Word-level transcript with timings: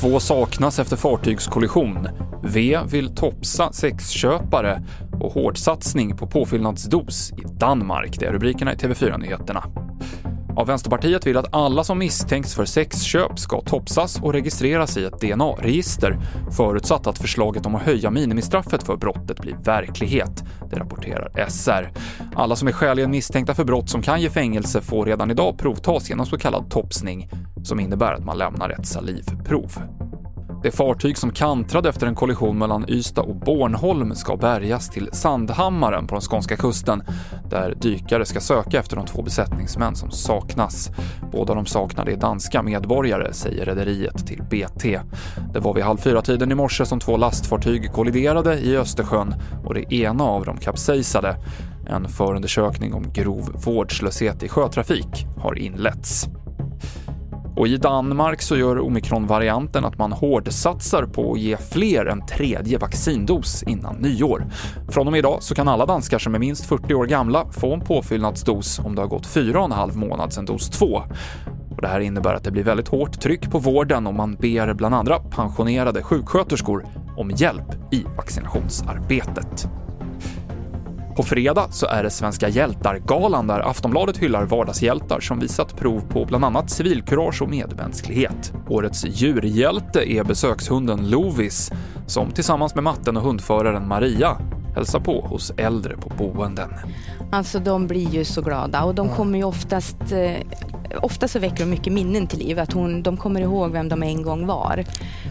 Två 0.00 0.20
saknas 0.20 0.78
efter 0.78 0.96
fartygskollision. 0.96 2.08
V 2.42 2.78
vill 2.90 3.14
topsa 3.14 3.72
sexköpare 3.72 4.82
och 5.20 5.32
hårdsatsning 5.32 6.16
på 6.16 6.26
påfyllnadsdos 6.26 7.32
i 7.32 7.42
Danmark. 7.44 8.16
Det 8.18 8.26
är 8.26 8.32
rubrikerna 8.32 8.72
i 8.72 8.76
TV4-nyheterna. 8.76 9.64
Ja, 10.58 10.64
Vänsterpartiet 10.64 11.26
vill 11.26 11.36
att 11.36 11.54
alla 11.54 11.84
som 11.84 11.98
misstänks 11.98 12.54
för 12.54 12.64
sexköp 12.64 13.38
ska 13.38 13.60
topsas 13.60 14.20
och 14.22 14.32
registreras 14.32 14.96
i 14.96 15.04
ett 15.04 15.20
DNA-register, 15.20 16.18
förutsatt 16.56 17.06
att 17.06 17.18
förslaget 17.18 17.66
om 17.66 17.74
att 17.74 17.82
höja 17.82 18.10
minimistraffet 18.10 18.82
för 18.82 18.96
brottet 18.96 19.40
blir 19.40 19.56
verklighet. 19.64 20.44
Det 20.70 20.76
rapporterar 20.76 21.48
SR. 21.48 21.90
Alla 22.38 22.56
som 22.56 22.68
är 22.68 22.72
skäligen 22.72 23.10
misstänkta 23.10 23.54
för 23.54 23.64
brott 23.64 23.90
som 23.90 24.02
kan 24.02 24.20
ge 24.20 24.30
fängelse 24.30 24.80
får 24.80 25.06
redan 25.06 25.30
idag 25.30 25.58
provtas 25.58 26.10
genom 26.10 26.26
så 26.26 26.38
kallad 26.38 26.70
topsning, 26.70 27.30
som 27.62 27.80
innebär 27.80 28.12
att 28.12 28.24
man 28.24 28.38
lämnar 28.38 28.70
ett 28.70 28.86
salivprov. 28.86 29.72
Det 30.62 30.70
fartyg 30.70 31.18
som 31.18 31.30
kantrade 31.30 31.88
efter 31.88 32.06
en 32.06 32.14
kollision 32.14 32.58
mellan 32.58 32.84
Ystad 32.88 33.22
och 33.22 33.36
Bornholm 33.36 34.14
ska 34.14 34.36
bärgas 34.36 34.90
till 34.90 35.08
Sandhammaren 35.12 36.06
på 36.06 36.14
den 36.14 36.22
skånska 36.22 36.56
kusten, 36.56 37.02
där 37.50 37.74
dykare 37.74 38.24
ska 38.24 38.40
söka 38.40 38.78
efter 38.78 38.96
de 38.96 39.06
två 39.06 39.22
besättningsmän 39.22 39.96
som 39.96 40.10
saknas. 40.10 40.90
Båda 41.32 41.54
de 41.54 41.66
saknade 41.66 42.12
är 42.12 42.16
danska 42.16 42.62
medborgare, 42.62 43.32
säger 43.32 43.64
rederiet 43.64 44.26
till 44.26 44.42
BT. 44.42 45.00
Det 45.52 45.60
var 45.60 45.74
vid 45.74 45.84
halv 45.84 45.98
fyra-tiden 45.98 46.52
i 46.52 46.54
morse 46.54 46.86
som 46.86 47.00
två 47.00 47.16
lastfartyg 47.16 47.92
kolliderade 47.92 48.58
i 48.58 48.76
Östersjön 48.76 49.34
och 49.64 49.74
det 49.74 49.94
ena 49.94 50.24
av 50.24 50.44
dem 50.44 50.56
kapsejsade. 50.56 51.36
En 51.88 52.08
förundersökning 52.08 52.94
om 52.94 53.12
grov 53.12 53.52
vårdslöshet 53.64 54.42
i 54.42 54.48
sjötrafik 54.48 55.26
har 55.36 55.58
inletts. 55.58 56.28
Och 57.56 57.68
i 57.68 57.76
Danmark 57.76 58.42
så 58.42 58.56
gör 58.56 58.78
omikronvarianten 58.78 59.84
att 59.84 59.98
man 59.98 60.12
hårdsatsar 60.12 61.02
på 61.02 61.32
att 61.32 61.38
ge 61.38 61.56
fler 61.56 62.06
en 62.06 62.26
tredje 62.26 62.78
vaccindos 62.78 63.62
innan 63.62 63.96
nyår. 63.96 64.46
Från 64.88 65.06
och 65.06 65.12
med 65.12 65.18
idag 65.18 65.42
så 65.42 65.54
kan 65.54 65.68
alla 65.68 65.86
danskar 65.86 66.18
som 66.18 66.34
är 66.34 66.38
minst 66.38 66.66
40 66.66 66.94
år 66.94 67.06
gamla 67.06 67.52
få 67.52 67.74
en 67.74 67.80
påfyllnadsdos 67.80 68.78
om 68.78 68.94
det 68.94 69.00
har 69.00 69.08
gått 69.08 69.26
fyra 69.26 69.58
och 69.58 69.64
en 69.64 69.72
halv 69.72 69.96
månad 69.96 70.32
sedan 70.32 70.44
dos 70.44 70.70
2. 70.70 71.02
Och 71.70 71.82
det 71.82 71.88
här 71.88 72.00
innebär 72.00 72.34
att 72.34 72.44
det 72.44 72.50
blir 72.50 72.64
väldigt 72.64 72.88
hårt 72.88 73.20
tryck 73.20 73.50
på 73.50 73.58
vården 73.58 74.06
och 74.06 74.14
man 74.14 74.34
ber 74.34 74.74
bland 74.74 74.94
andra 74.94 75.18
pensionerade 75.18 76.02
sjuksköterskor 76.02 76.86
om 77.16 77.30
hjälp 77.30 77.92
i 77.92 78.04
vaccinationsarbetet. 78.16 79.68
På 81.18 81.24
fredag 81.24 81.68
så 81.70 81.86
är 81.86 82.02
det 82.02 82.10
Svenska 82.10 82.48
hjältar-galan 82.48 83.46
där 83.46 83.70
Aftonbladet 83.70 84.16
hyllar 84.16 84.44
vardagshjältar 84.44 85.20
som 85.20 85.38
visat 85.38 85.76
prov 85.76 86.00
på 86.00 86.24
bland 86.24 86.44
annat 86.44 86.70
civilkurage 86.70 87.42
och 87.42 87.50
medmänsklighet. 87.50 88.52
Årets 88.68 89.04
djurhjälte 89.04 90.12
är 90.12 90.24
besökshunden 90.24 91.10
Lovis 91.10 91.70
som 92.06 92.30
tillsammans 92.30 92.74
med 92.74 92.84
matten 92.84 93.16
och 93.16 93.22
hundföraren 93.22 93.88
Maria 93.88 94.36
hälsar 94.74 95.00
på 95.00 95.20
hos 95.20 95.50
äldre 95.50 95.96
på 95.96 96.12
boenden. 96.18 96.70
Alltså 97.32 97.58
de 97.58 97.86
blir 97.86 98.10
ju 98.10 98.24
så 98.24 98.42
glada 98.42 98.84
och 98.84 98.94
de 98.94 99.08
kommer 99.08 99.38
ju 99.38 99.44
oftast 99.44 100.12
eh, 100.12 100.32
ofta 100.98 101.28
så 101.28 101.38
väcker 101.38 101.58
de 101.58 101.70
mycket 101.70 101.92
minnen 101.92 102.26
till 102.26 102.38
liv. 102.38 102.58
Att 102.58 102.72
hon, 102.72 103.02
de 103.02 103.16
kommer 103.16 103.40
ihåg 103.40 103.72
vem 103.72 103.88
de 103.88 104.02
en 104.02 104.22
gång 104.22 104.46
var. 104.46 104.84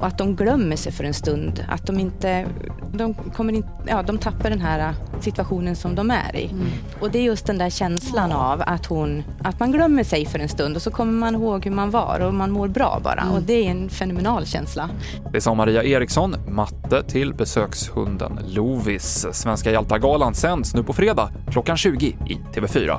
Och 0.00 0.06
att 0.06 0.18
de 0.18 0.36
glömmer 0.36 0.76
sig 0.76 0.92
för 0.92 1.04
en 1.04 1.14
stund. 1.14 1.64
Att 1.68 1.86
de 1.86 1.98
inte, 1.98 2.46
de 2.92 3.14
kommer 3.14 3.52
in, 3.52 3.64
ja, 3.86 4.02
de 4.02 4.18
tappar 4.18 4.50
den 4.50 4.60
här 4.60 4.94
situationen 5.20 5.76
som 5.76 5.94
de 5.94 6.10
är 6.10 6.36
i. 6.36 6.44
Mm. 6.44 6.66
Och 7.00 7.10
det 7.10 7.18
är 7.18 7.22
just 7.22 7.46
den 7.46 7.58
där 7.58 7.70
känslan 7.70 8.32
av 8.32 8.62
att, 8.66 8.86
hon, 8.86 9.22
att 9.42 9.60
man 9.60 9.72
glömmer 9.72 10.04
sig 10.04 10.26
för 10.26 10.38
en 10.38 10.48
stund 10.48 10.76
och 10.76 10.82
så 10.82 10.90
kommer 10.90 11.12
man 11.12 11.34
ihåg 11.34 11.64
hur 11.64 11.72
man 11.72 11.90
var 11.90 12.20
och 12.20 12.34
man 12.34 12.50
mår 12.50 12.68
bra 12.68 13.00
bara. 13.04 13.20
Mm. 13.20 13.34
Och 13.34 13.42
det 13.42 13.66
är 13.66 13.70
en 13.70 13.88
fenomenal 13.88 14.46
känsla. 14.46 14.90
Det 15.32 15.40
sa 15.40 15.54
Maria 15.54 15.84
Eriksson, 15.84 16.34
matte 16.48 17.02
till 17.02 17.34
besökshunden 17.34 18.38
Lovis. 18.46 19.26
Svenska 19.32 19.72
hjältar-galan 19.72 20.34
sänds 20.34 20.74
nu 20.74 20.82
på 20.82 20.92
fredag 20.92 21.30
klockan 21.50 21.76
20 21.76 22.06
i 22.06 22.38
TV4. 22.54 22.98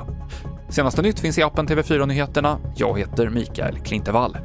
Senaste 0.68 1.02
nytt 1.02 1.20
finns 1.20 1.38
i 1.38 1.42
appen 1.42 1.66
TV4 1.66 2.06
Nyheterna. 2.06 2.58
Jag 2.76 2.98
heter 2.98 3.28
Mikael 3.28 3.78
Klintevall. 3.78 4.36